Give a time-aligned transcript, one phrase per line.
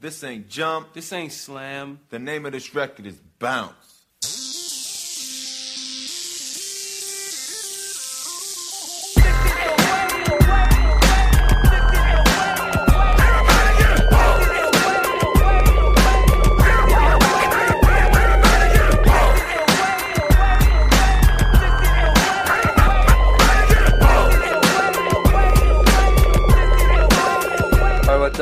[0.00, 0.92] This ain't jump.
[0.92, 2.00] This ain't slam.
[2.10, 3.97] The name of this record is Bounce.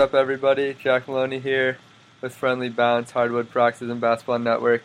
[0.07, 0.73] Up, everybody?
[0.73, 1.79] Jack Maloney here
[2.21, 4.85] with Friendly Bounce, Hardwood Paroxysm Basketball Network.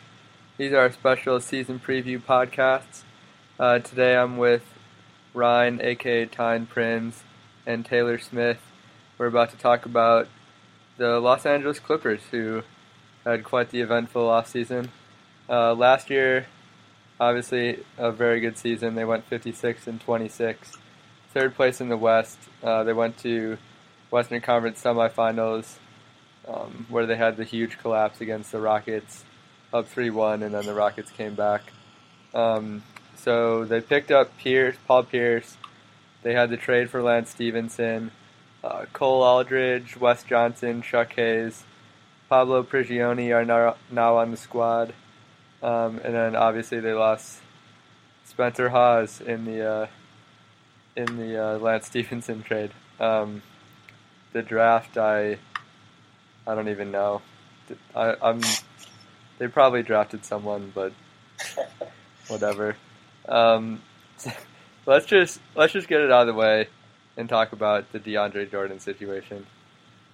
[0.58, 3.04] These are our special season preview podcasts.
[3.60, 4.64] Uh, today I'm with
[5.36, 7.22] Ryan, aka Tyne Prinz,
[7.68, 8.58] and Taylor Smith.
[9.20, 10.28] We're about to talk about
[10.98, 12.64] the Los Angeles Clippers, who
[13.24, 14.90] had quite the eventful offseason.
[15.48, 16.48] Uh, last year,
[17.20, 18.96] obviously, a very good season.
[18.96, 20.80] They went 56 and 26,
[21.32, 22.40] third place in the West.
[22.64, 23.60] Uh, they went to
[24.12, 25.78] Western Conference semifinals,
[26.48, 29.24] um, where they had the huge collapse against the Rockets,
[29.74, 31.64] up 3-1, and then the Rockets came back.
[32.34, 32.84] Um,
[33.16, 35.58] so they picked up Pierce, Paul Pierce.
[36.24, 38.12] They had the trade for Lance Stephenson,
[38.64, 41.64] uh, Cole Aldrich, Wes Johnson, Chuck Hayes,
[42.30, 44.94] Pablo Prigioni are now, now on the squad,
[45.64, 47.40] um, and then obviously they lost
[48.26, 49.88] Spencer Hawes in the uh,
[50.96, 52.72] in the uh, Lance Stephenson trade.
[53.00, 53.42] Um,
[54.34, 55.38] the draft, I
[56.48, 57.22] I don't even know.
[57.96, 58.42] I, I'm
[59.38, 60.94] they probably drafted someone, but
[62.28, 62.76] whatever.
[63.28, 63.82] Um,
[64.86, 66.68] let's just let's just get it out of the way
[67.18, 69.46] and talk about the DeAndre Jordan situation.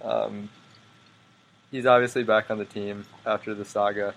[0.01, 0.49] Um,
[1.71, 4.13] he's obviously back on the team after the saga.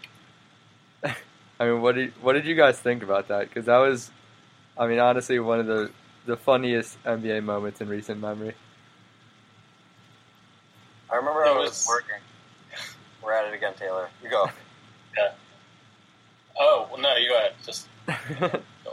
[1.04, 1.14] I
[1.60, 3.48] mean, what did what did you guys think about that?
[3.48, 4.10] Because that was,
[4.78, 5.90] I mean, honestly, one of the
[6.26, 8.54] the funniest NBA moments in recent memory.
[11.10, 11.16] I
[11.70, 12.22] remember was, was- working.
[13.22, 14.08] We're at it again, Taylor.
[14.22, 14.46] You go.
[15.16, 15.32] Yeah.
[16.58, 17.52] Oh well, no, you go ahead.
[17.66, 18.14] Just All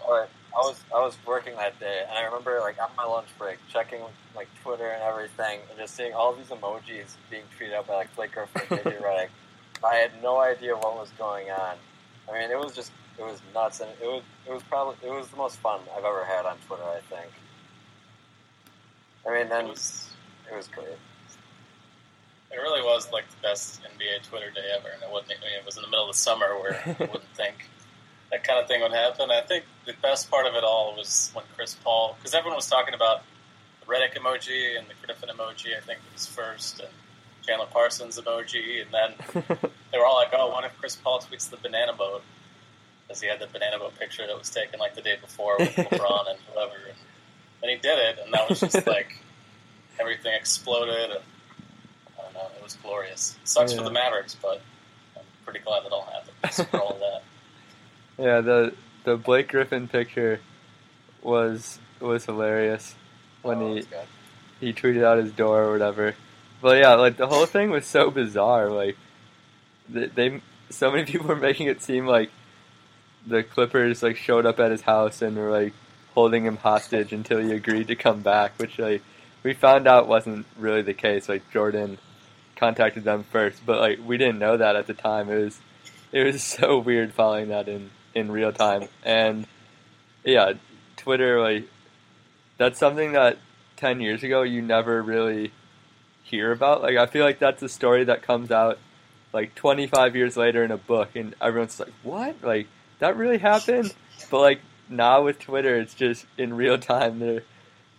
[0.09, 0.27] right.
[0.55, 3.57] I was I was working that day, and I remember like on my lunch break
[3.71, 4.01] checking
[4.35, 8.15] like Twitter and everything, and just seeing all these emojis being tweeted out by like
[8.15, 9.27] Blake Griffin and JJ Redick.
[9.87, 11.75] I had no idea what was going on.
[12.27, 15.11] I mean, it was just it was nuts, and it was it was probably it
[15.11, 16.83] was the most fun I've ever had on Twitter.
[16.83, 17.31] I think.
[19.27, 20.09] I mean, then it was.
[20.51, 20.87] it was great.
[22.51, 25.39] It really was like the best NBA Twitter day ever, and it wasn't.
[25.39, 27.69] I mean, it was in the middle of the summer where you wouldn't think
[28.31, 29.31] that kind of thing would happen.
[29.31, 32.67] I think the best part of it all was when Chris Paul, because everyone was
[32.69, 33.23] talking about
[33.81, 35.75] the Redick emoji and the Griffin emoji.
[35.75, 36.89] I think it was first, and
[37.45, 39.43] Chandler Parsons emoji, and then
[39.91, 42.23] they were all like, "Oh, what if Chris Paul tweets the banana boat?"
[43.07, 45.73] Because he had the banana boat picture that was taken like the day before with
[45.75, 46.97] LeBron and whoever, and,
[47.63, 49.21] and he did it, and that was just like
[49.99, 51.11] everything exploded.
[51.11, 51.19] And,
[52.17, 53.37] I don't know, it was glorious.
[53.43, 53.77] sucks Yeah.
[53.79, 54.61] for the Mavericks, but
[55.15, 57.23] I'm pretty glad it all happened for all of that.
[58.17, 58.73] Yeah, the
[59.03, 60.39] the Blake Griffin picture
[61.21, 62.95] was was hilarious
[63.41, 63.83] when Oh, he
[64.59, 66.15] he tweeted out his door or whatever.
[66.61, 68.69] But yeah, like the whole thing was so bizarre.
[68.69, 68.97] Like
[69.87, 72.31] they, they so many people were making it seem like
[73.25, 75.73] the Clippers like showed up at his house and were like
[76.13, 79.01] holding him hostage until he agreed to come back, which like
[79.43, 81.29] we found out wasn't really the case.
[81.29, 81.99] Like Jordan
[82.57, 85.29] contacted them first, but like we didn't know that at the time.
[85.29, 85.59] It was
[86.11, 88.87] it was so weird following that in in real time.
[89.03, 89.47] And
[90.23, 90.53] yeah,
[90.97, 91.67] Twitter like
[92.57, 93.37] that's something that
[93.77, 95.51] 10 years ago you never really
[96.23, 96.81] hear about.
[96.81, 98.79] Like I feel like that's a story that comes out
[99.33, 102.35] like 25 years later in a book and everyone's like, "What?
[102.41, 102.67] Like
[102.99, 103.93] that really happened?"
[104.31, 107.43] But like now with Twitter it's just in real time they're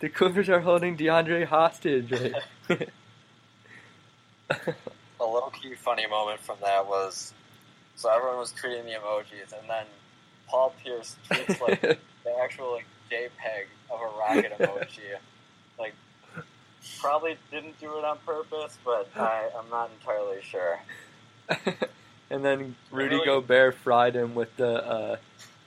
[0.01, 2.13] the Clippers are holding DeAndre hostage.
[2.13, 2.35] Like,
[5.21, 7.33] a low key funny moment from that was
[7.99, 9.85] so everyone was tweeting the emojis, and then
[10.47, 11.81] Paul Pierce tweets like
[12.25, 15.17] the actual like JPEG of a rocket emoji.
[15.79, 15.95] Like,
[17.01, 20.79] probably didn't do it on purpose, but I, I'm not entirely sure.
[22.31, 23.27] and then Rudy Really?
[23.27, 25.17] Gobert fried him with the uh,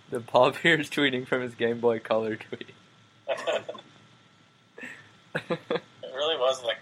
[0.10, 2.72] the Paul Pierce tweeting from his Game Boy Color tweet.
[5.36, 5.60] It
[6.14, 6.78] really was like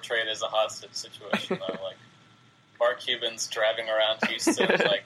[0.00, 1.74] portrayed as a hostage situation, though.
[1.82, 1.96] Like
[2.78, 5.04] Mark Cuban's driving around Houston, like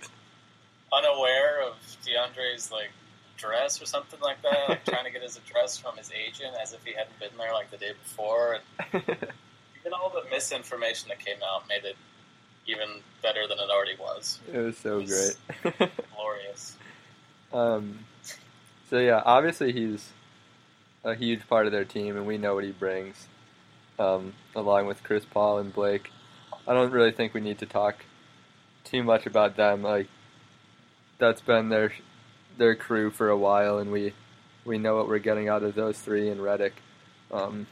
[0.93, 1.75] unaware of
[2.07, 2.91] DeAndre's like
[3.37, 6.73] address or something like that, like trying to get his address from his agent as
[6.73, 8.59] if he hadn't been there like the day before.
[8.93, 9.03] And
[9.81, 11.97] even all the misinformation that came out made it
[12.67, 12.89] even
[13.23, 14.39] better than it already was.
[14.53, 15.91] it was so It was- great.
[16.15, 16.77] Glorious.
[17.53, 17.99] Um,
[18.89, 20.09] so yeah, obviously he's
[21.03, 23.27] a huge part of their team, and we know what he brings,
[23.99, 26.11] um, along with Chris Paul and Blake.
[26.67, 28.05] I don't really think we need to talk
[28.85, 29.83] too much about them.
[29.83, 30.09] Like
[31.19, 31.93] that's been their
[32.57, 34.13] their crew for a while, and we
[34.65, 36.73] we know what we're getting out of those three and Redick.
[37.31, 37.67] Um,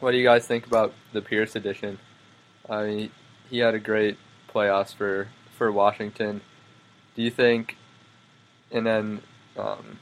[0.00, 1.98] what do you guys think about the Pierce edition?
[2.68, 3.10] I mean,
[3.50, 4.18] he had a great
[4.52, 6.40] playoffs for for Washington.
[7.14, 7.76] Do you think?
[8.70, 9.22] And then
[9.56, 9.98] um,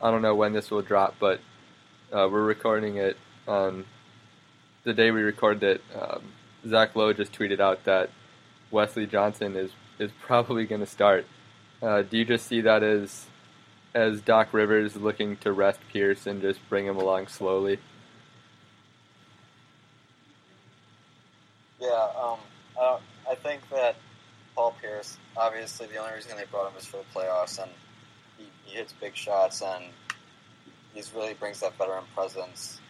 [0.00, 1.40] I don't know when this will drop, but
[2.12, 3.16] uh, we're recording it
[3.48, 3.84] on
[4.84, 5.80] the day we recorded it.
[5.98, 6.22] Um,
[6.68, 8.10] Zach Lowe just tweeted out that
[8.70, 11.26] Wesley Johnson is is probably going to start.
[11.82, 13.26] Uh, do you just see that as
[13.94, 17.78] as Doc Rivers looking to rest Pierce and just bring him along slowly?
[21.80, 22.38] Yeah, um,
[22.80, 22.98] uh,
[23.30, 23.96] I think that
[24.54, 27.70] Paul Pierce, obviously, the only reason they brought him is for the playoffs, and
[28.38, 29.84] he, he hits big shots, and
[30.94, 32.80] he really brings that veteran presence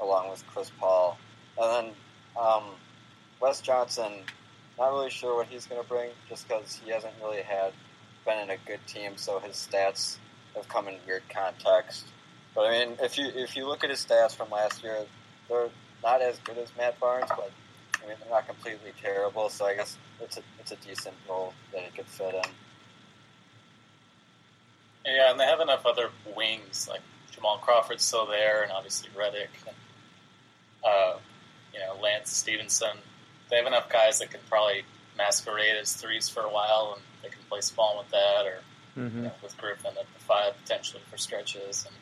[0.00, 1.18] along with Chris Paul.
[1.58, 1.94] And then
[2.40, 2.64] um,
[3.40, 4.12] Wes Johnson,
[4.78, 7.72] not really sure what he's going to bring, just because he hasn't really had
[8.24, 10.18] been in a good team, so his stats
[10.54, 12.06] have come in weird context.
[12.54, 15.04] But I mean, if you if you look at his stats from last year,
[15.48, 15.68] they're
[16.02, 17.50] not as good as Matt Barnes, but
[18.02, 19.48] I mean they're not completely terrible.
[19.48, 22.50] So I guess it's a it's a decent role that he could fit in.
[25.04, 29.52] Yeah, and they have enough other wings like Jamal Crawford's still there, and obviously Redick,
[29.66, 29.76] and
[30.86, 31.18] uh,
[31.74, 32.96] you know Lance Stephenson.
[33.50, 34.84] They have enough guys that can probably
[35.18, 38.60] masquerade as threes for a while, and they can play small with that, or
[38.98, 39.18] Mm-hmm.
[39.18, 41.84] you know, with Griffin at the five potentially for stretches.
[41.84, 41.94] And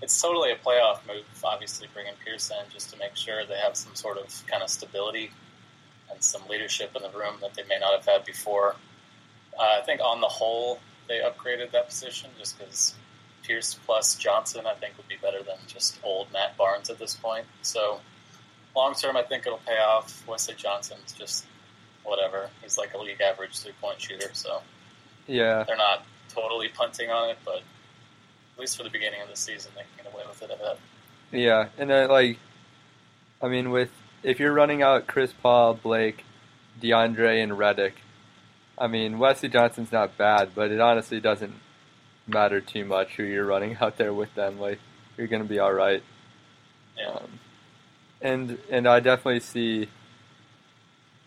[0.00, 3.76] it's totally a playoff move, obviously bringing Pierce in just to make sure they have
[3.76, 5.30] some sort of kind of stability
[6.10, 8.76] and some leadership in the room that they may not have had before.
[9.58, 12.94] Uh, I think on the whole, they upgraded that position just because
[13.46, 17.14] Pierce plus Johnson, I think, would be better than just old Matt Barnes at this
[17.14, 17.46] point.
[17.62, 18.00] So
[18.74, 20.26] long term, I think it'll pay off.
[20.26, 21.44] Wesley Johnson's just
[22.04, 22.50] whatever.
[22.62, 24.62] He's like a league average three point shooter, so
[25.26, 29.36] Yeah, they're not totally punting on it, but at least for the beginning of the
[29.36, 30.78] season, they can get away with it a bit.
[31.40, 32.38] yeah, and then like,
[33.42, 33.90] I mean, with
[34.22, 36.24] if you're running out Chris Paul, Blake,
[36.80, 37.92] DeAndre, and Redick,
[38.78, 41.54] I mean Wesley Johnson's not bad, but it honestly doesn't
[42.26, 44.58] matter too much who you're running out there with them.
[44.58, 44.80] Like,
[45.16, 46.02] you're gonna be all right.
[46.98, 47.10] Yeah.
[47.10, 47.40] Um,
[48.20, 49.88] and and I definitely see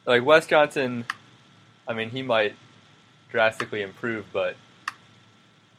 [0.05, 1.05] like Wes Johnson.
[1.87, 2.55] I mean, he might
[3.29, 4.55] drastically improve, but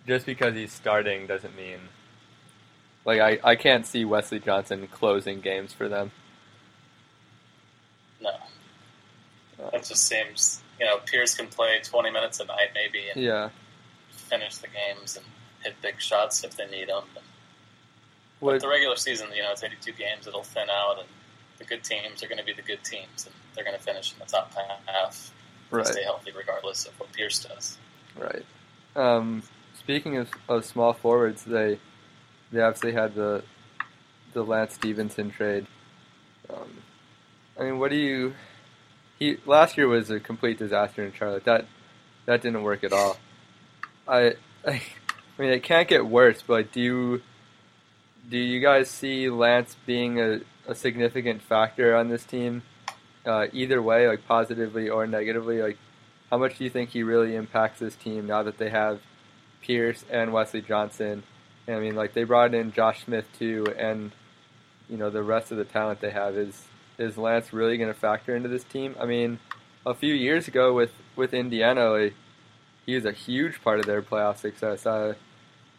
[0.06, 1.78] just because he's starting doesn't mean
[3.05, 6.12] like I, I can't see Wesley Johnson closing games for them.
[8.20, 8.31] No,
[9.58, 13.20] Uh, that just seems you know Pierce can play 20 minutes a night maybe and
[13.23, 13.50] yeah.
[14.30, 15.26] Finish the games and
[15.62, 17.04] hit big shots if they need them.
[18.40, 20.26] But the regular season, you know, it's 82 games.
[20.26, 21.08] It'll thin out, and
[21.58, 24.12] the good teams are going to be the good teams, and they're going to finish
[24.12, 25.32] in the top half.
[25.70, 25.86] and right.
[25.86, 27.76] Stay healthy regardless of what Pierce does.
[28.16, 28.44] Right.
[28.96, 29.42] Um,
[29.78, 31.78] speaking of, of small forwards, they
[32.52, 33.42] they obviously had the
[34.32, 35.66] the Lance Stephenson trade.
[36.48, 36.78] Um,
[37.58, 38.34] I mean, what do you?
[39.18, 41.44] He last year was a complete disaster in Charlotte.
[41.44, 41.66] That
[42.26, 43.18] that didn't work at all.
[44.06, 44.35] I
[44.67, 44.82] I,
[45.38, 46.43] mean, it can't get worse.
[46.47, 47.23] But do you
[48.29, 52.62] do you guys see Lance being a, a significant factor on this team?
[53.26, 55.79] Uh, either way, like positively or negatively, like
[56.31, 59.00] how much do you think he really impacts this team now that they have
[59.62, 61.23] Pierce and Wesley Johnson?
[61.66, 64.12] And, I mean, like they brought in Josh Smith too, and
[64.88, 66.66] you know the rest of the talent they have is
[66.99, 68.95] is Lance really going to factor into this team?
[69.00, 69.38] I mean,
[69.87, 72.14] a few years ago with with Indiana, like,
[72.90, 74.85] he was a huge part of their playoff success.
[74.85, 75.14] Uh,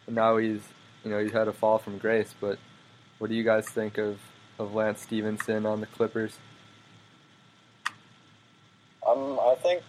[0.08, 0.62] now he's
[1.04, 2.34] you know he's had a fall from grace.
[2.40, 2.58] But
[3.18, 4.18] what do you guys think of
[4.58, 6.38] of Lance Stephenson on the Clippers?
[9.06, 9.82] Um, I think,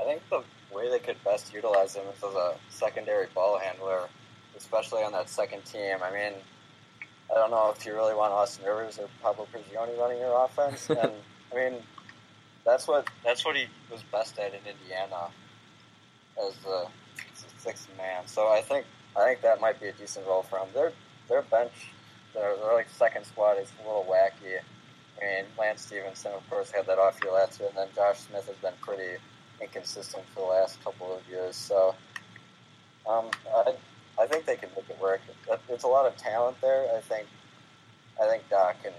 [0.00, 0.42] I think the
[0.74, 4.08] way they could best utilize him is as a secondary ball handler,
[4.56, 5.98] especially on that second team.
[6.02, 6.32] I mean,
[7.30, 10.90] I don't know if you really want Austin Rivers or Pablo Prigioni running your offense,
[10.90, 11.12] and
[11.52, 11.74] I mean,
[12.64, 15.28] that's what that's what he was best at in Indiana
[16.46, 16.86] as the,
[17.58, 18.26] sixth man.
[18.26, 20.68] So I think I think that might be a decent role for him.
[20.74, 20.92] Their
[21.28, 21.72] their bench,
[22.34, 24.58] their, their like second squad is a little wacky.
[25.20, 28.20] I mean, Lance Stephenson, of course, had that off year last year, and then Josh
[28.20, 29.18] Smith has been pretty
[29.60, 31.56] inconsistent for the last couple of years.
[31.56, 31.96] So,
[33.08, 33.74] um, I,
[34.20, 35.20] I think they can make it work.
[35.68, 36.86] It's a lot of talent there.
[36.96, 37.26] I think,
[38.22, 38.92] I think Doc can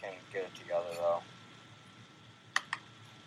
[0.00, 1.22] can get it together though.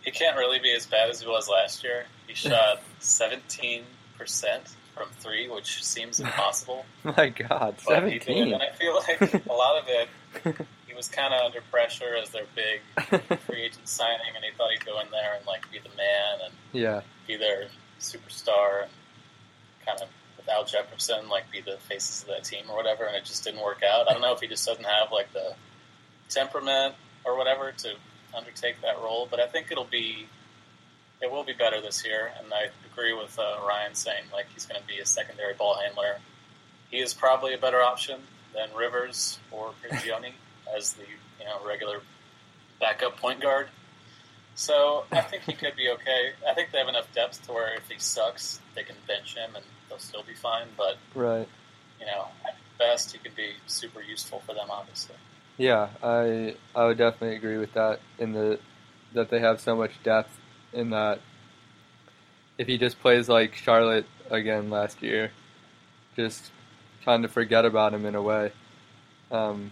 [0.03, 2.05] He can't really be as bad as he was last year.
[2.29, 3.83] He shot 17%
[4.95, 6.85] from three, which seems impossible.
[7.03, 8.53] My God, But seventeen.
[8.53, 10.55] and I feel like a lot of it,
[10.87, 12.81] he was kind of under pressure as their big
[13.47, 16.39] free agent signing, and he thought he'd go in there and like be the man
[16.45, 17.65] and yeah, be their
[17.99, 18.91] superstar, and
[19.85, 20.07] kind of
[20.37, 23.05] without Jefferson, like be the faces of that team or whatever.
[23.05, 24.07] And it just didn't work out.
[24.07, 25.53] I don't know if he just doesn't have like the
[26.29, 26.93] temperament
[27.25, 27.89] or whatever to
[28.35, 30.27] undertake that role, but I think it'll be
[31.21, 32.31] it will be better this year.
[32.39, 35.75] And I agree with uh, Ryan saying like he's going to be a secondary ball
[35.75, 36.17] handler.
[36.89, 38.21] He is probably a better option
[38.53, 40.31] than Rivers or Prigioni
[40.75, 42.01] as the you know regular
[42.79, 43.67] backup point guard.
[44.55, 46.31] So I think he could be okay.
[46.47, 49.55] I think they have enough depth to where if he sucks, they can bench him
[49.55, 50.67] and they'll still be fine.
[50.77, 51.47] But right.
[51.99, 55.15] you know, at best, he could be super useful for them, obviously.
[55.57, 57.99] Yeah, I I would definitely agree with that.
[58.17, 58.59] In the
[59.13, 60.38] that they have so much depth
[60.73, 61.19] in that.
[62.57, 65.31] If he just plays like Charlotte again last year,
[66.15, 66.51] just
[67.03, 68.51] trying to forget about him in a way.
[69.31, 69.71] Um,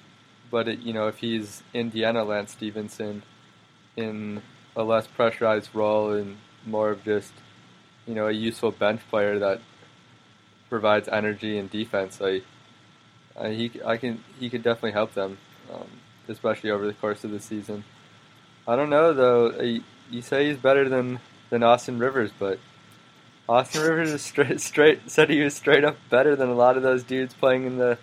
[0.49, 3.23] but it, you know, if he's Indiana Lance Stephenson
[3.95, 4.41] in
[4.75, 7.33] a less pressurized role and more of just
[8.05, 9.59] you know a useful bench player that
[10.69, 12.43] provides energy and defense, like
[13.35, 15.37] uh, he I can he could definitely help them,
[15.73, 15.87] um,
[16.27, 17.83] especially over the course of the season.
[18.67, 19.81] I don't know though.
[20.09, 22.59] You say he's better than than Austin Rivers, but
[23.47, 26.83] Austin Rivers is straight straight said he was straight up better than a lot of
[26.83, 27.97] those dudes playing in the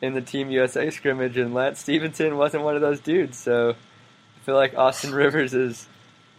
[0.00, 3.36] in the Team USA scrimmage, and Lance Stephenson wasn't one of those dudes.
[3.38, 5.88] So I feel like Austin Rivers is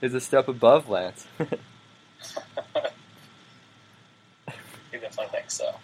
[0.01, 1.27] is a step above Lance.
[1.37, 1.45] he
[4.97, 5.75] definitely thinks so.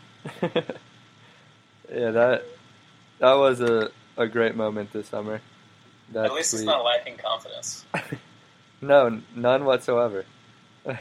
[1.93, 2.45] yeah, that
[3.19, 5.41] that was a, a great moment this summer.
[6.13, 6.61] That At least tweet.
[6.61, 7.85] he's not lacking confidence.
[8.81, 10.25] no, none whatsoever.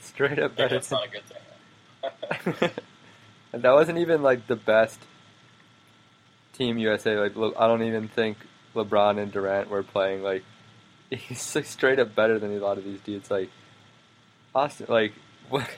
[0.00, 0.76] Straight up better.
[0.76, 2.70] that's not a good thing.
[3.52, 4.98] and that wasn't even like the best
[6.54, 7.16] Team USA.
[7.18, 8.38] Like I don't even think
[8.74, 10.22] LeBron and Durant were playing.
[10.22, 10.44] Like
[11.10, 13.30] he's like straight up better than a lot of these dudes.
[13.30, 13.50] Like
[14.54, 15.12] Austin, like
[15.48, 15.68] what?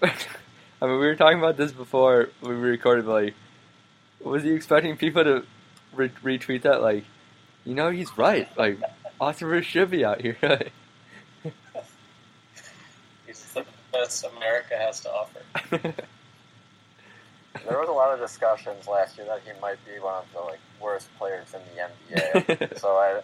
[0.00, 3.04] I mean, we were talking about this before we recorded.
[3.06, 3.34] but, Like,
[4.22, 5.44] was he expecting people to
[5.92, 6.82] re- retweet that?
[6.82, 7.04] Like,
[7.68, 8.48] you know, he's right.
[8.56, 8.80] Like,
[9.20, 10.36] Austin Rivers should be out here.
[13.26, 15.42] He's the best America has to offer.
[17.68, 20.40] There was a lot of discussions last year that he might be one of the
[20.40, 22.78] like worst players in the NBA.
[22.78, 23.20] so I,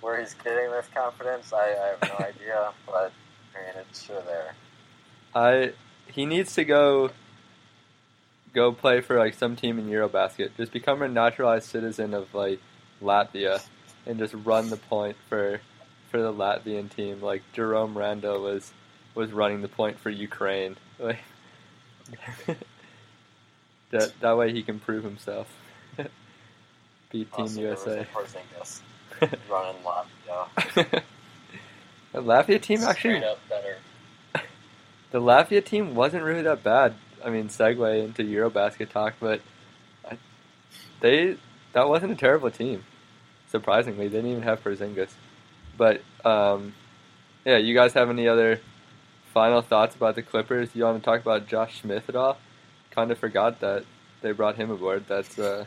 [0.00, 2.72] where he's getting this confidence, I, I have no idea.
[2.86, 3.12] But
[3.54, 4.54] I mean, it's sure there.
[5.34, 5.72] I
[6.10, 7.10] he needs to go
[8.54, 10.56] go play for like some team in Eurobasket.
[10.56, 12.60] Just become a naturalized citizen of like
[13.02, 13.60] Latvia
[14.06, 15.60] and just run the point for
[16.10, 17.20] for the Latvian team.
[17.20, 18.72] Like Jerome Randle was
[19.14, 20.76] was running the point for Ukraine.
[20.98, 21.18] Like
[23.90, 25.48] that that way he can prove himself.
[27.10, 27.84] Beat Team Also, USA.
[27.84, 28.38] There was a
[29.20, 31.02] Porzingis running Latvia.
[32.12, 33.24] the Latvia team actually
[35.10, 36.94] the Latvia team wasn't really that bad.
[37.24, 39.40] I mean, segue into Eurobasket talk, but
[40.08, 40.18] I,
[41.00, 41.36] they
[41.72, 42.84] that wasn't a terrible team.
[43.48, 45.10] Surprisingly, they didn't even have Porzingis.
[45.76, 46.74] But um,
[47.44, 48.60] yeah, you guys have any other
[49.32, 50.74] final thoughts about the Clippers?
[50.74, 52.38] You want to talk about Josh Smith at all?
[52.90, 53.84] Kind of forgot that
[54.22, 55.04] they brought him aboard.
[55.08, 55.66] That's uh,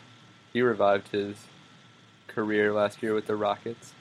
[0.53, 1.36] he revived his
[2.27, 3.93] career last year with the Rockets.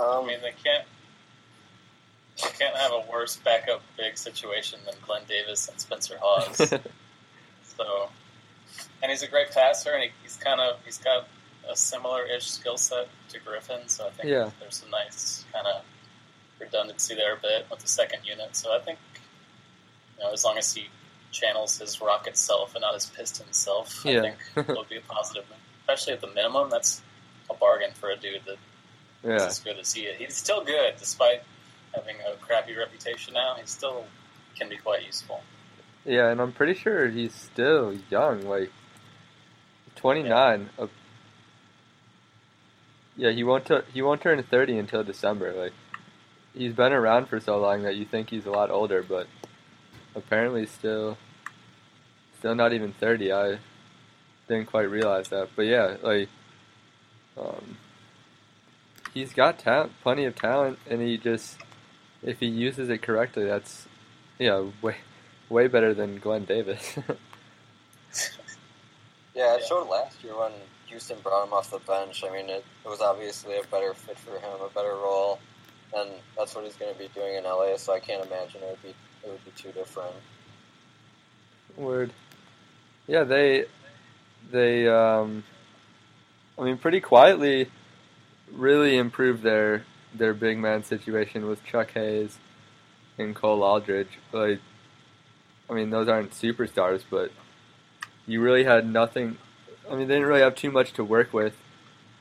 [0.00, 0.86] I Um, mean, they can't
[2.42, 6.56] they can't have a worse backup big situation than Glen Davis and Spencer Hawes.
[7.62, 8.08] so,
[9.02, 11.26] and he's a great passer, and he, he's kind of he's got
[11.68, 13.80] a similar-ish skill set to Griffin.
[13.88, 14.50] So I think Yeah.
[14.60, 15.82] there's some nice kind of
[16.58, 18.56] redundancy there a bit with the second unit.
[18.56, 18.98] So I think
[20.18, 20.88] you know as long as he
[21.32, 24.18] channels his Rocket self and not his Piston self, Yeah.
[24.18, 24.36] I think
[24.68, 25.44] it'll be a positive.
[25.82, 27.02] Especially at the minimum, that's
[27.50, 28.56] a bargain for a dude that
[29.24, 30.16] yeah, He's as good as he is.
[30.18, 31.42] He's still good, despite
[31.94, 33.54] having a crappy reputation now.
[33.60, 34.06] He still
[34.58, 35.42] can be quite useful.
[36.06, 38.70] Yeah, and I'm pretty sure he's still young, like
[39.96, 40.70] 29.
[40.78, 40.86] Uh,
[43.16, 45.52] yeah, he won't tu- he won't turn 30 until December.
[45.52, 45.72] Like
[46.54, 49.26] he's been around for so long that you think he's a lot older, but
[50.14, 51.18] apparently still
[52.38, 53.32] still not even 30.
[53.32, 53.58] I
[54.48, 55.50] didn't quite realize that.
[55.54, 56.28] But yeah, like
[57.38, 57.76] um,
[59.12, 61.58] he's got talent, plenty of talent, and he just
[62.22, 63.86] if he uses it correctly, that's
[64.38, 64.96] yeah, way
[65.48, 66.98] way better than Glen Davis.
[69.40, 70.52] yeah, it showed last year when
[70.88, 72.22] Houston brought him off the bench.
[72.22, 75.38] I mean, it, it was obviously a better fit for him, a better role,
[75.96, 77.78] and that's what he's going to be doing in LA.
[77.78, 78.94] So I can't imagine it would be
[79.24, 80.14] it would be too different.
[81.74, 82.12] Word.
[83.06, 83.64] Yeah, they
[84.52, 85.42] they um,
[86.58, 87.70] I mean pretty quietly
[88.52, 92.38] really improved their their big man situation with Chuck Hayes
[93.16, 94.10] and Cole Aldrich.
[94.32, 94.60] Like
[95.70, 97.30] I mean those aren't superstars, but
[98.30, 99.36] you really had nothing
[99.88, 101.56] I mean they didn't really have too much to work with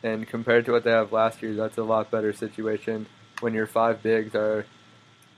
[0.02, 3.08] and compared to what they have last year, that's a lot better situation
[3.42, 4.66] when your five bigs are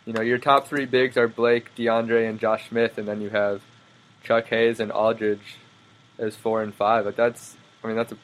[0.05, 3.29] you know, your top three bigs are Blake, DeAndre, and Josh Smith, and then you
[3.29, 3.61] have
[4.23, 5.57] Chuck Hayes and Aldrich
[6.17, 7.05] as four and five.
[7.05, 8.17] But that's, I mean, that's a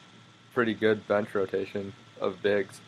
[0.54, 2.80] pretty good bench rotation of bigs.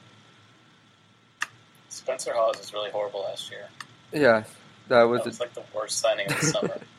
[1.88, 3.69] Spencer Hawes was really horrible last year.
[4.12, 4.45] Yeah,
[4.88, 5.21] that was.
[5.21, 6.81] That was like the worst signing of the summer.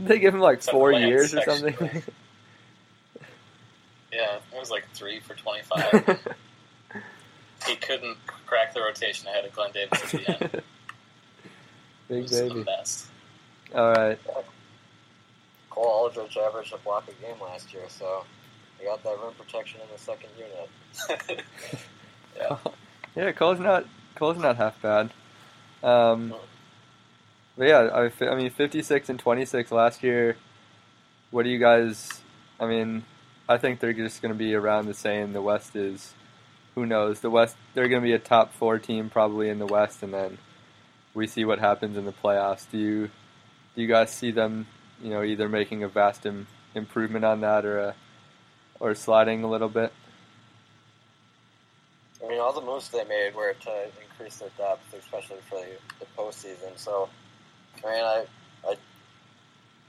[0.00, 1.74] Did they give him like four years or something?
[4.10, 6.18] yeah, it was like three for 25.
[7.66, 8.16] he couldn't
[8.46, 10.62] crack the rotation ahead of Glen Davis at the end.
[12.08, 12.64] Big was a baby.
[12.64, 13.08] mess.
[13.74, 14.18] All right.
[15.68, 18.24] Cole Aldrich averaged a block a game last year, so
[18.78, 21.44] they got that rim protection in the second unit.
[23.14, 25.10] Yeah, Cole's not Cole's not half bad.
[25.82, 26.34] Um,
[27.60, 30.38] but yeah, I, I mean, 56 and 26 last year.
[31.30, 32.22] What do you guys?
[32.58, 33.04] I mean,
[33.46, 35.34] I think they're just going to be around the same.
[35.34, 36.14] The West is,
[36.74, 37.20] who knows?
[37.20, 40.14] The West, they're going to be a top four team probably in the West, and
[40.14, 40.38] then
[41.12, 42.64] we see what happens in the playoffs.
[42.70, 43.10] Do you,
[43.76, 44.66] do you guys see them?
[45.02, 47.94] You know, either making a vast Im- improvement on that, or a,
[48.80, 49.92] or sliding a little bit.
[52.24, 55.66] I mean, all the moves they made were to increase their depth, especially for the,
[55.98, 56.78] the postseason.
[56.78, 57.10] So,
[57.84, 58.24] I mean, I,
[58.66, 58.72] I,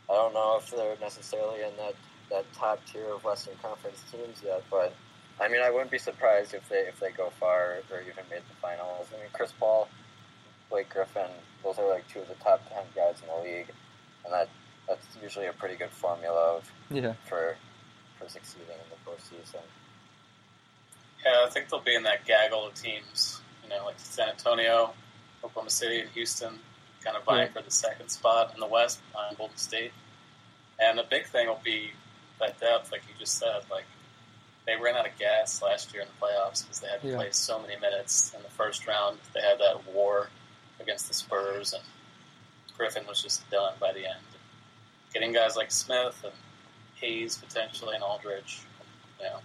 [0.10, 1.96] I don't know if they're necessarily in that,
[2.30, 4.94] that top tier of Western Conference teams yet, but
[5.40, 8.42] I mean, I wouldn't be surprised if they if they go far or even made
[8.48, 9.08] the finals.
[9.14, 9.88] I mean, Chris Paul,
[10.70, 11.30] Blake Griffin,
[11.64, 13.70] those are like two of the top ten guys in the league,
[14.24, 14.50] and that
[14.88, 17.14] that's usually a pretty good formula of, Yeah.
[17.28, 17.56] for
[18.20, 19.62] for succeeding in the postseason.
[21.26, 24.94] Yeah, I think they'll be in that gaggle of teams, you know, like San Antonio,
[25.44, 26.60] Oklahoma City, and Houston,
[27.04, 27.54] kind of vying Yeah.
[27.54, 29.94] for the second spot in the West behind Golden State.
[30.80, 31.92] And the big thing will be
[32.40, 33.64] that depth, like you just said.
[33.70, 33.86] Like
[34.66, 37.16] they ran out of gas last year in the playoffs because they had to Yeah.
[37.16, 39.20] play so many minutes in the first round.
[39.34, 40.30] They had that war
[40.80, 41.84] against the Spurs, and
[42.78, 44.24] Griffin was just done by the end.
[45.14, 46.34] Getting guys like Smith and
[46.96, 48.62] Hayes potentially and Aldrich,
[49.20, 49.40] you know,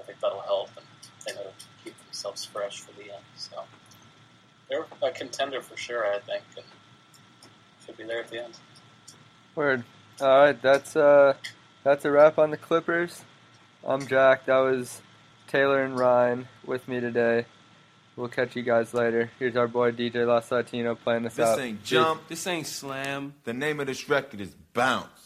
[0.00, 0.84] I think that'll help, and
[1.26, 3.24] they know to keep themselves fresh for the end.
[3.36, 3.64] So
[4.68, 6.64] they're a contender for sure, I think, and
[7.84, 8.54] should be there at the end.
[9.54, 9.84] Word.
[10.20, 11.34] All right, that's uh,
[11.82, 13.22] that's a wrap on the Clippers.
[13.86, 14.46] I'm Jack.
[14.46, 15.02] That was
[15.48, 17.46] Taylor and Ryan with me today.
[18.16, 19.30] We'll catch you guys later.
[19.40, 21.58] Here's our boy DJ Los Latino playing us This out.
[21.58, 22.28] ain't jump.
[22.28, 23.34] This ain't slam.
[23.44, 25.23] The name of this record is Bounce.